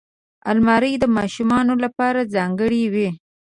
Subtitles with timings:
[0.51, 3.09] الماري د ماشومانو لپاره ځانګړې وي